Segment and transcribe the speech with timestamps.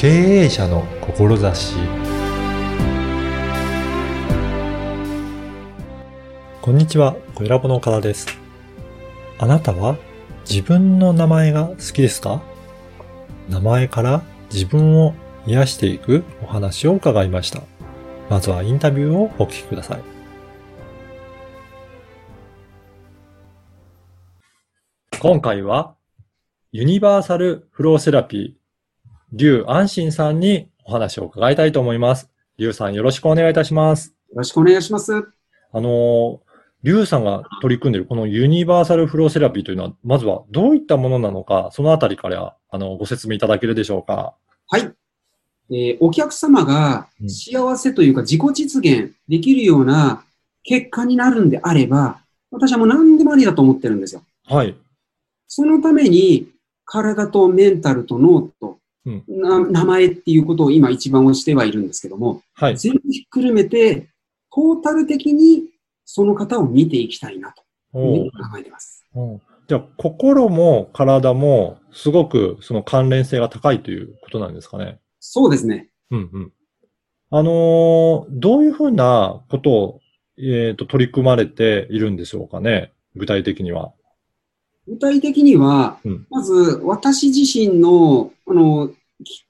[0.00, 0.08] 経
[0.44, 1.74] 営者の志
[6.62, 8.26] こんにちは、小ラボの岡田です。
[9.38, 9.98] あなたは
[10.48, 12.40] 自分の名前が好きですか？
[13.50, 15.14] 名前から自分を
[15.46, 17.60] 癒していくお話を伺いました。
[18.30, 20.00] まずはインタビューをお聞きください。
[25.20, 25.94] 今回は
[26.72, 28.59] ユニバーサルフローセラピー、
[29.32, 32.28] リュウ・アンシンさんにお話を伺いたいと思います。
[32.58, 34.08] リュウさんよろしくお願いいたします。
[34.30, 35.12] よろしくお願いします。
[35.72, 36.40] あの、
[36.82, 44.34] リュウさんが取り組んでいるこのユニバーサルフローセラピーというのは、まずはどういったものなのか、そのあたりからあのご説明いただけるでしょうか。
[44.66, 44.92] はい。
[45.70, 50.24] えー、お客様が幸せというか自己実現できるような
[50.64, 52.18] 結果になるんであれば、
[52.50, 54.22] 私はもう何でもありだと思ってるんですよ。
[54.46, 54.74] はい。
[55.46, 56.48] そのために、
[56.84, 64.08] 体とメンタルと脳と、うん、名前っていうことを今一番推してはいるんですけども、はい、全部ひっくるめて、
[64.52, 65.64] トータル的に
[66.04, 67.62] その方を見ていきたいなと
[67.92, 69.06] 考えてます。
[69.68, 74.98] じゃあ、心も体もすごくその関連性が高いということなんですかね。
[75.20, 75.88] そうですね。
[76.10, 76.52] うんうん。
[77.30, 80.00] あのー、どういうふうなことを、
[80.38, 82.92] えっ、ー、と、取り組まれているんでしょうかね。
[83.14, 83.92] 具体的には。
[84.90, 88.94] 具体的には、うん、まず私自身の、あの、きっ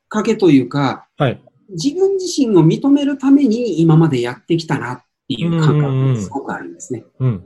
[0.09, 7.05] かけというか、はい、自分自身を認めるために今までやってきたなっていう感覚がすごくあるんですね。
[7.21, 7.45] うん、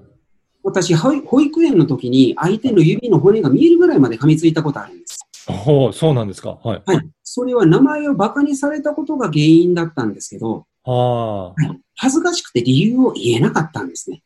[0.65, 5.21] 私、保育園の時に相手の指の骨が見えるぐらいまで噛みついたことあるんです。
[5.67, 6.59] おそうなんですか。
[6.65, 6.83] はい。
[6.85, 7.09] はい。
[7.23, 14.23] それは名前を馬鹿にされたことが原因だったんですけど、はい、恥ずかしくて理由を言えなかったんですね。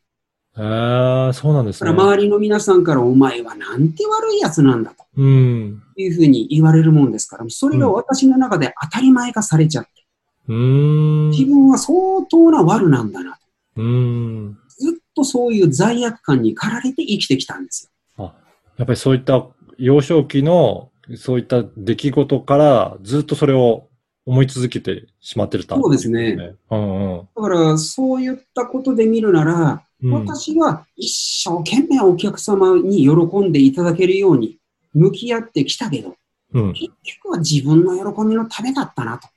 [0.59, 1.91] そうなんですね。
[1.91, 5.05] 周りの皆さんからお前はなんて悪い奴なんだと。
[5.17, 5.83] うん。
[5.97, 9.91] いうふうに言われるもんですから、それが私の中で当たり前化されちゃって。
[10.49, 11.31] うん。
[11.31, 11.99] 自分は相
[12.31, 13.38] 当な悪なんだなと。
[13.77, 14.59] うん。
[14.69, 18.25] ずっとそういう罪悪感に駆られて生きてきたんですよ。
[18.27, 18.34] あ、
[18.77, 19.47] やっぱりそういった
[19.77, 23.88] 幼少期のそういった出来事からずっとそれを
[24.27, 26.55] 思い続けてしまってるた、ね、そうですね。
[26.71, 34.59] うんうん、だから、そういったことで見るなら、私は一生懸命お客様に喜んでいただけるように
[34.94, 36.14] 向き合ってきたけど、
[36.54, 36.92] うん、結
[37.22, 39.28] 局は自分の喜びのためだったなと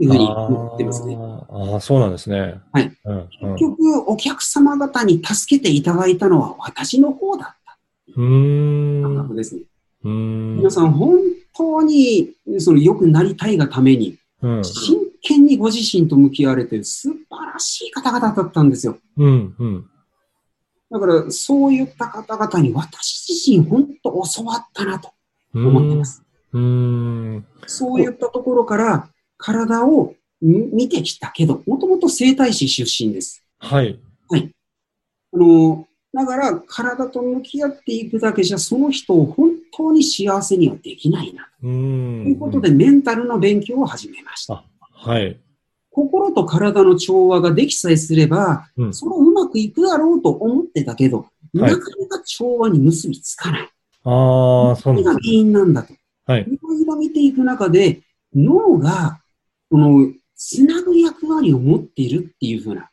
[0.00, 1.16] いうふうに思ってますね。
[1.16, 2.60] ああ、そうなんですね。
[2.72, 7.78] はい、うんうん、結局、お客様方に助けていただいたのは私の方だった。
[8.16, 9.62] ういう感覚ですね。
[10.04, 10.56] うん。
[10.56, 11.18] 皆さん本
[11.56, 14.18] 当にその良くなりたいがために、
[14.62, 18.98] 真剣にご自身と向き合われて素晴らしい方々だったんですよ。
[19.16, 19.88] うんうん
[20.92, 25.10] だから、そういった方々に私自身本当教わったなと
[25.54, 26.22] 思ってます。
[26.52, 29.08] うんそういったところから
[29.38, 33.42] 体を見てきたけど、もともと生体師出身です。
[33.58, 33.98] はい。
[34.28, 34.50] はい。
[35.32, 41.48] あの、だから体と向き合っていくだけじゃその人を本当に幸せにはできないな。
[41.58, 44.62] ということでメンタルの勉強を始めました。
[44.92, 45.40] はい。
[45.92, 53.60] 心と体の調和ができさえすれば、うん、そのうまくいくだろうと思ってたけど、なかなか調和に結びつかない。
[54.04, 55.04] ああ、そうなん。
[55.04, 55.92] が原因なんだと。
[56.26, 56.42] はい。
[56.42, 58.00] いろいろ見ていく中で、
[58.34, 59.20] 脳が、
[59.70, 62.90] この、つなぐ役割を持っているっていうふうな、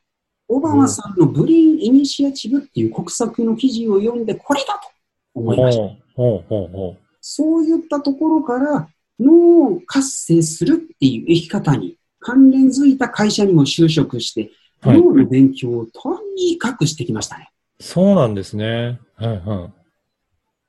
[0.49, 4.89] オバマさんのブレインイニシアチブっていう国策の記事を読んで、これだと
[5.33, 5.83] 思いました。
[6.15, 8.89] ほうほうほうそういったところから、
[9.19, 14.51] 脳を活性するっていう生き方に関連づいた会社にも就職して、
[14.83, 17.49] 脳の勉強をとにかくしてきましたね。
[17.79, 18.99] そうなんですね。
[19.15, 19.71] はいは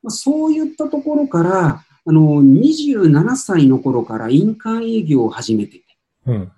[0.04, 0.10] い。
[0.10, 5.84] そういったところから、あの、27歳の頃から印鑑営業を始めてて、
[6.26, 6.52] うん、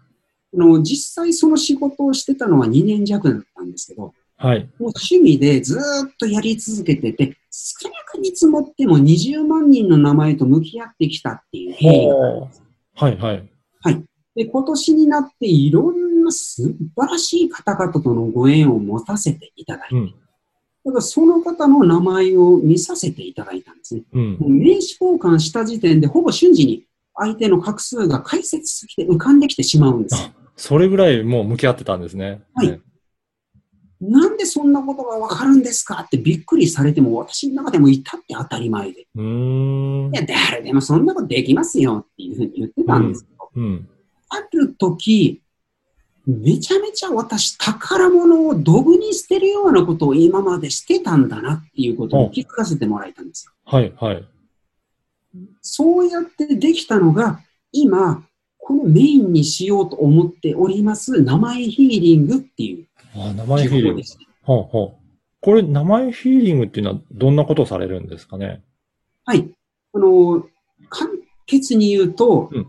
[0.54, 12.62] あの実際その仕事をしてたのは2年弱だったんですけど、はい、もう趣味でずっとやり続けてて、少なく見積もっても20万人の名前と向き合ってきたっていう経緯があるんです。
[12.94, 13.50] はいはい。
[13.80, 14.04] はい。
[14.34, 20.14] で、今年になっていろんな素晴らしい方々とのご縁を持たせていただいて、うん、
[20.84, 24.02] だからその方の名前を見させていただいたんですね。
[24.12, 26.84] うん、名刺交換した時点でほぼ瞬時に
[27.14, 30.30] 相手の画数が解説すぎて浮かんできてしまうんです。
[30.56, 32.42] それぐらいもう向き合ってたんですね。
[32.54, 32.80] はい。
[34.00, 39.06] なんでそんなことがわかるんですかってびっくりされても、私の中でもいたって当たり前で。
[39.14, 43.88] うんいや、誰でもそんなことできますよっていうふうに言ってたんですけど、うん、うん
[44.34, 45.42] ある時、
[46.26, 53.52] めちゃめちゃ私、宝物をドブに捨てるようなことを今までしてたんだなっていうことを気づかせてもらえたんですよ。
[53.64, 54.24] はい、はい。
[55.60, 57.40] そうやってできたのが、
[57.72, 58.24] 今、
[58.58, 62.86] このメインにしようと思っております名前ヒーリングっていう。
[63.16, 64.02] あ名前ヒーリング。
[64.42, 65.02] ほうほう。
[65.40, 68.62] これ、名前ヒーリングっていうのはどんなことをされるんですかね？
[69.24, 69.52] はい。
[69.92, 70.46] あの、
[70.88, 71.10] 簡
[71.46, 72.66] 潔に言うと、うん、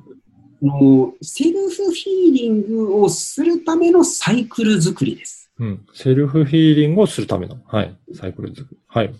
[0.63, 5.51] のセルフヒーリングをするためのサイクル作りです。
[5.59, 5.85] うん。
[5.93, 7.95] セルフヒーリングをするための、はい。
[8.15, 8.77] サイクル作り。
[8.87, 9.13] はい。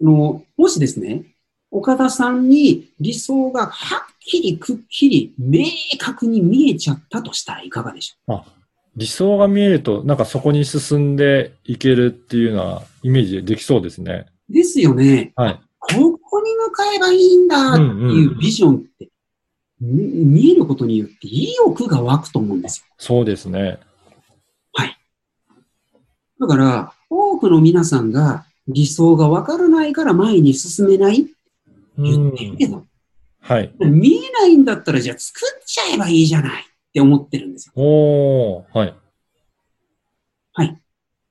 [0.00, 1.24] の、もしですね、
[1.70, 5.64] 岡田さんに理想がはっきりくっきり明
[5.98, 8.36] 確に見えちゃったとしたらいかがでしょう？
[8.36, 8.44] あ
[8.96, 14.26] 理想が見えると、なんかそこに進んでいけるっていうのはイメージできそうですね。
[14.48, 15.32] ですよね。
[15.34, 15.60] はい。
[15.92, 19.08] ここに向かえばいいんだっていうビジョンって、
[19.80, 22.86] 見えることによって意欲が湧くと思うんですよ。
[22.98, 23.78] そうですね。
[24.72, 24.96] はい。
[26.40, 31.26] だから、多くの皆さんが理想がわからないから前に進めない
[31.98, 32.84] 言ってるけど、
[33.40, 33.72] はい。
[33.78, 37.72] 見えないんだったらじゃあ作っちゃえばいいじゃないって思ってるんですよ。
[37.76, 38.94] おはい。
[40.54, 40.80] はい。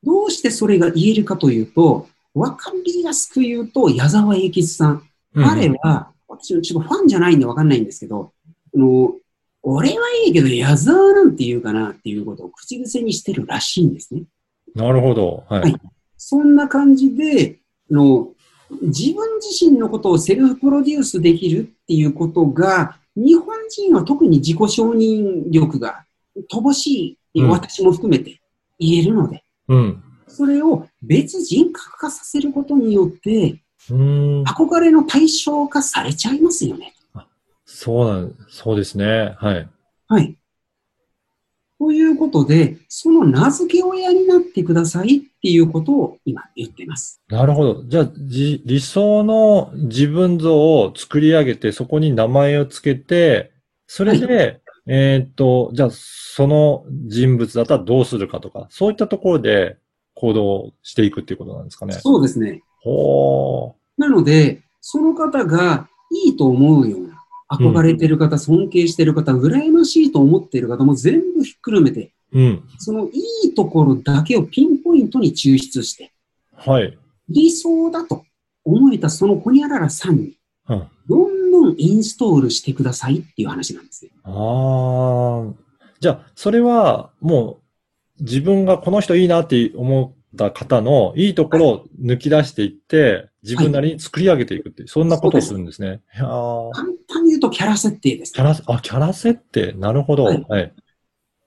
[0.04, 5.04] どうしてそれが言えるかというと、わかりやすく言うと、矢沢永吉さん。
[5.36, 8.34] 彼は、私ちょっとファンじゃないんでわかんないんですけど、
[8.76, 9.14] あの、
[9.62, 9.96] 俺は
[10.26, 14.24] いいけど矢沢なんて言うかなっていうことを口癖にしてるらしいんですね。
[14.76, 15.44] なるほど。
[15.48, 15.62] はい。
[15.62, 15.76] はい、
[16.18, 17.60] そんな感じで、
[17.90, 18.30] の
[18.82, 26.06] 自分自身のことをセルフプロデュースできるっていうことが、日本人は特に自己承認力が
[26.52, 28.42] 乏しい、私も含めて
[28.80, 30.04] 言えるので、うん、
[30.34, 36.94] それを別人格化させることによって、憧れの対象化されちゃいますよね。
[37.66, 39.36] そうなん、そうですね。
[39.38, 39.70] はい。
[40.08, 40.38] はい。
[41.80, 47.22] ということで、その名付け親になってくださいっていうことを今言ってます。
[47.28, 47.84] なるほど。
[47.86, 53.52] じゃあ、理想の自分像を作り上げて、そこに名前をつけて、
[53.86, 59.78] それで、はい、えっと、じゃあ、その人物だったらどうするかとか、そういったところで
[60.24, 61.96] 行動していくっていうことなんですかね。
[61.96, 62.62] そうですね。
[62.80, 64.02] ほー。
[64.02, 65.90] なので、その方が
[66.26, 67.20] いいと思うような、
[67.52, 76.14] 憧れてる方、尊敬してる方、羨ましいと思っている方も全部ひっくるめて、うん、そのいいところだけをピンポイントに抽出して、
[76.56, 76.98] はい。
[77.28, 78.24] 理想だと
[78.64, 80.38] 思えたそのホニャララさんに、
[81.10, 84.12] どんどんインストールしてくださいっていう話なんですね。
[84.24, 85.54] ああ。
[86.00, 87.63] じゃあ、それはもう
[88.24, 96.02] 自分がこの人いいなって思った方のいいところを抜き出していって、自分なりに作り上げていくっていう、そんなことをするんですね。
[96.18, 96.72] 簡
[97.08, 99.74] 単に言うとキャラ設定です、ね、キャラ、あ、キャラ設定？
[99.74, 100.24] なるほど。
[100.24, 100.46] はい。
[100.48, 100.74] はい、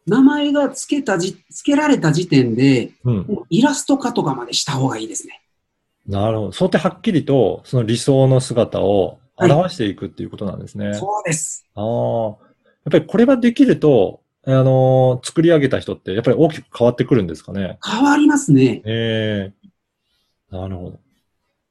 [0.07, 5.41] 名前が付けたじ、付けられた時点で、うん、イラスト化とかまでした方がいいですね。
[6.07, 6.53] なるほど。
[6.53, 10.89] そうやってはっきりと、その理想の姿を表していくっていうことなんですね。
[10.89, 11.67] はい、そうです。
[11.75, 11.85] ああ。
[11.85, 17.79] やっぱりこれができると、あのー、作り上げた人ってやっぱり大きく変わってくるんですかね？
[17.85, 18.81] 変わりますね。
[18.85, 19.53] え
[20.51, 21.01] えー、なるほど。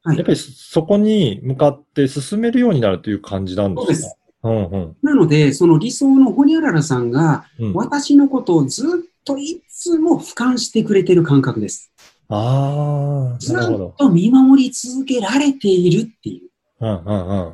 [0.04, 3.86] はい、やっぱりそこに向かって進めるようになるという感じなんですか？
[3.86, 4.16] そうです。
[4.42, 8.88] うんうん、なので、その理想のホニャララさんが、私のことをずっ
[9.24, 11.90] といつも俯瞰してくれてる感覚です。
[12.28, 13.58] ああ、ずっ
[13.96, 16.50] と見守り続けられているっていう。
[16.78, 17.52] うんうんうん。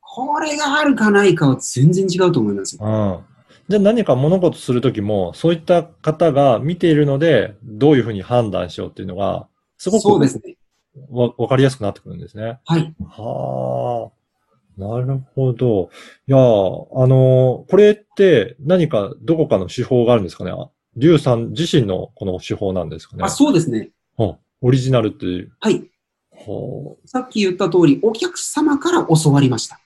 [0.00, 2.84] これがあるかないかは全然違うと思いますよ。
[2.84, 3.33] うん。
[3.68, 10.56] じゃあ何か物事するときも、そういった方が見ているので、どういうふうに判断しようっていうのが、すごくそうですね。
[11.10, 12.58] わ、わかりやすくなってくるんですね。
[12.66, 12.94] はい。
[13.08, 14.80] はあ。
[14.80, 15.88] なるほど。
[16.26, 20.50] いやあのこれって何かどこかの手法があるんですかね？
[20.96, 23.22] リュウさん自身のこの手法なんですかね？
[23.24, 23.90] あ、そうですね。
[24.16, 25.52] はオリジナルっていう。
[25.60, 25.88] はい。
[26.32, 29.78] はさっき言った通り、お客様から教わりました。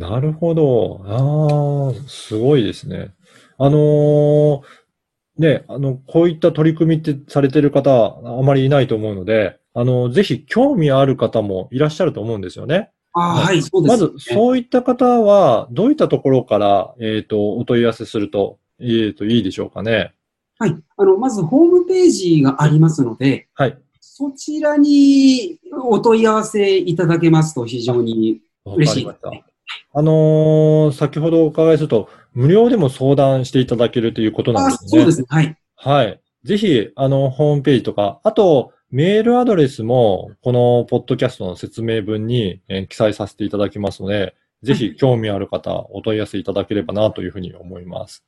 [0.00, 1.02] なるほど。
[1.04, 3.12] ああ、すごいですね。
[3.58, 4.62] あのー、
[5.36, 12.90] ね、あの、こういった取り組みってされてる方、あまりいないと思うので、あの、ぜひ興味ある方もいらっしゃると思うんですよね。
[13.12, 20.14] あはい、そうです、ね、まず、そういった方は、どういったところから、えっ、ー、と、お問い合わせすると、えっ、ー、と、いいでしょうかね。
[20.58, 20.76] はい。
[20.96, 23.78] あの、まず、ホームページがありますので、はい。
[24.00, 29.44] そちらにお問い合わせいただけますと非常に嬉しいですね。
[29.92, 34.88] あのー、先ほどお伺いすると、無料でも相談していただけるということなんですね。
[34.88, 35.26] そうですね。
[35.28, 35.56] はい。
[35.76, 36.20] はい。
[36.44, 48.24] ぜひ、あの、ホームページとか、あと、メールアドレスも、このポッドキャストの説明文に、えー、記載させていただきますので、ぜひ興味ある方、お問い合わせいただければなというふうに思います。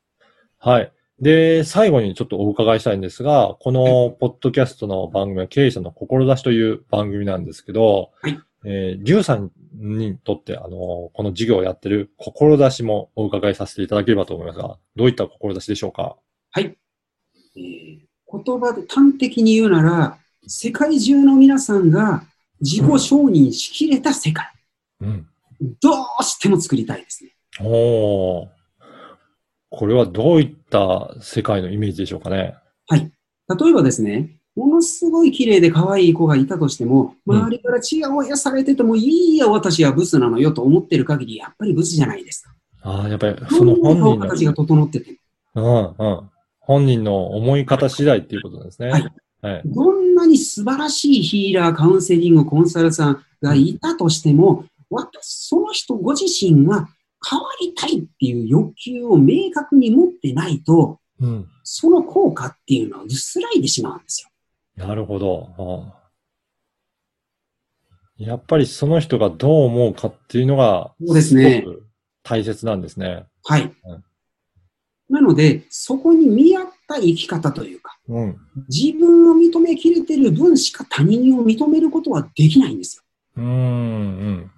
[0.58, 0.92] はい。
[1.20, 16.16] で、最後にちょっとお伺いしたいんですが、このポッドキャストの番組は経営者の志という番組なんですけど、はい、えー、リュウさんにとって、あのーこの授業をやってる志もお伺いさせていただければと思いますが、どういった志でしょうか？
[16.50, 16.76] はい。
[17.56, 17.98] えー
[18.34, 22.24] 言葉で端的に言うなら、世界中の皆さんが
[22.60, 24.50] 自己承認しきれた世界、
[25.00, 25.26] うん。
[25.80, 27.32] どうしても作りたいですね。
[27.60, 28.48] おー。
[29.68, 32.56] これはどういった世界のイメージでしょうかね？
[32.90, 33.10] 例
[33.68, 42.54] えばですね、ものすごい綺麗で可愛い子がいたとしても、うん周りからチヤホヤされててもいいや、私はブスなのよと思ってる限り、やっぱりブスじゃないですか。
[42.82, 45.18] ああ、やっぱりその本人どんな顔形が整ってて、
[45.54, 46.30] の、うんうん。
[46.60, 48.90] 本人の思い方次第っていうことですね。
[48.90, 49.12] はい。
[49.42, 49.62] はい。
[49.64, 56.88] どんなに素晴らしいヒーラー、カウンセリング、コンサルさんがいたとしても、私、その人ご自身が
[57.28, 61.48] 変わりたいっていう欲求を明確に持ってないと、うん。
[61.64, 64.28] その効果っていうのは薄らいでしまうんですよ。
[64.76, 65.54] なるほど。
[65.58, 66.02] うん
[68.18, 71.86] やっぱりその人がどう思うかっていうのが、そうですねすごく
[72.22, 73.24] 大切なんですね。
[73.44, 74.04] はいうん。
[75.08, 78.36] なので、そこに見合った生き方というか、うん。
[78.68, 83.02] 自分を認めきれてる分しか他人を認めることはできないんですよ。
[83.36, 84.50] うーん、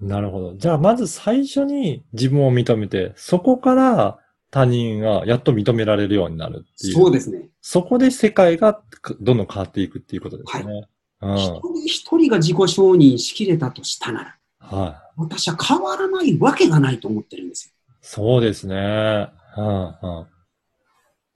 [0.00, 0.08] うん。
[0.08, 0.54] なるほど。
[0.56, 4.18] じゃあ、まず最初に自分を認めて、そこから
[4.52, 6.92] 他人がやっと認められるようになるっていう。
[6.92, 7.48] そうですね。
[7.62, 8.82] そこで世界が
[9.18, 10.86] どんどん変わっていくっていうことですね。
[11.22, 11.36] うん。
[11.38, 15.20] 一人一人が自己承認しきれたとしたなら、はい。
[15.22, 17.72] 私は変わらないわけがないと思ってるんですよ。
[18.02, 19.30] そうですね。
[19.56, 20.26] うん、うん。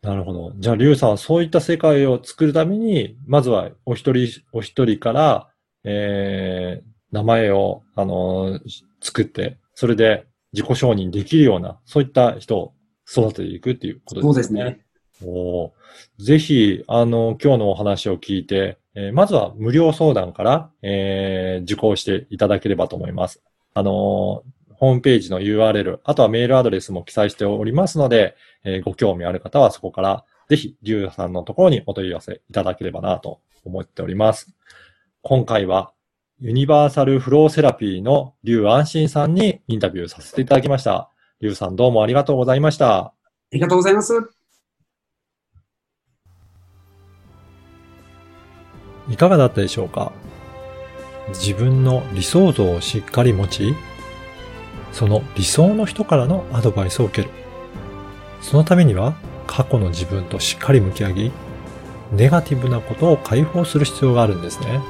[0.03, 0.53] なるほど。
[0.59, 5.49] じゃあ、リュウさんはそういった世界を作るために、まずはお一人、お一人から、
[5.85, 8.61] えー、名前を、あのー
[9.01, 12.75] 作って、それで自己承認できるような、そういった人を
[13.09, 14.23] 育てていくっていうことでね。
[14.23, 14.81] そうですすね。
[15.25, 15.71] おー
[16.19, 23.43] ぜひ、あの、今日のお話を聞いて、えーまずは無料相談から、えー受講していただければと思います。
[23.75, 23.93] あのー
[24.79, 34.55] ホームページの URL、あとはメールアドレスも記載しておりますので、えーご興味ある方はそこから、ぜひ、リュウさんのところにお問い合わせいただければなと思っております。
[35.23, 35.93] 今回は、
[36.39, 41.11] ユニバーサルフローセラピーのリュウ安心さんにインタビューさせていただきました。
[41.43, 42.97] リュウさんどうもありがとうございました。
[42.97, 43.13] あ
[43.53, 44.15] りがとうございます。
[49.11, 50.13] いかがだったでしょうか？
[51.29, 53.75] 自分の理想像をしっかり持ち、
[54.93, 57.35] その理想の人からのアドバイスを受ける。
[58.41, 59.15] そのためには
[59.47, 61.33] 過去の自分としっかり向き合い、
[62.13, 64.81] ネガティブなことを解放する必要があるんですね。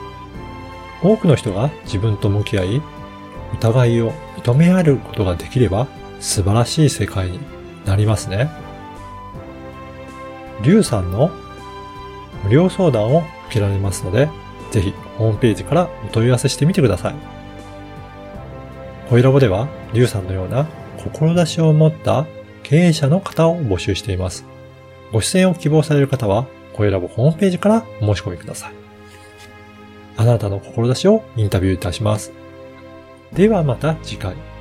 [1.02, 2.82] 多くの人が自分と向き合い、
[3.54, 5.88] 疑いを認め合えることができれば
[6.20, 7.40] 素晴らしい世界に
[7.84, 8.50] なりますね。
[10.62, 11.30] リュウさんの
[12.44, 14.28] 無料相談を受けられますので、
[14.70, 17.14] ぜひホームページからお問い合わせしてみてください。
[19.08, 20.66] 声ラボでは、リュウさんのような
[20.98, 22.26] 志を持った
[22.62, 24.44] 経営者の方を募集しています。
[25.12, 28.72] ご出演を希望される方は、声ラボホームページからお申し込みください。
[30.16, 32.32] あなたの志をインタビューいたします。
[33.32, 34.55] ではまた次回。